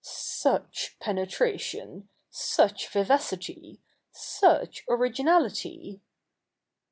'Such 0.03 0.97
penetration! 0.99 2.09
such 2.31 2.87
vivacity 2.87 3.81
I 3.83 3.87
such 4.11 4.83
originahty 4.87 6.01